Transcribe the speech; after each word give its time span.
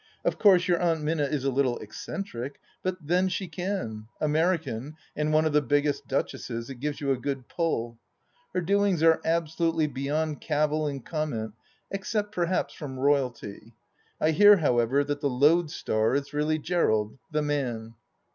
Of 0.25 0.39
course 0.39 0.67
your 0.67 0.79
Aunt 0.79 1.03
Minna 1.03 1.25
is 1.25 1.43
a 1.45 1.51
little 1.51 1.77
eccentric— 1.77 2.59
^but 2.83 2.97
then 2.99 3.29
she 3.29 3.47
can 3.47 4.07
1 4.17 4.21
American, 4.31 4.95
and 5.15 5.31
one 5.31 5.45
of 5.45 5.53
the 5.53 5.61
biggest 5.61 6.07
Duchesses, 6.07 6.71
it 6.71 6.79
gives 6.79 6.99
you 7.01 7.11
a 7.11 7.19
good 7.19 7.47
pull! 7.47 7.99
Her 8.55 8.61
doings 8.61 9.03
are 9.03 9.21
absolutely 9.23 9.85
beyond 9.85 10.41
cavil 10.41 10.87
and 10.87 11.05
comment, 11.05 11.53
except 11.91 12.31
perhaps 12.31 12.73
from 12.73 12.97
Royalty. 12.97 13.75
I 14.19 14.31
hear 14.31 14.57
however 14.57 15.03
that 15.03 15.21
the 15.21 15.29
lodestar 15.29 16.15
is 16.15 16.33
really 16.33 16.57
Gerald, 16.57 17.19
the 17.31 17.43
man. 17.43 17.93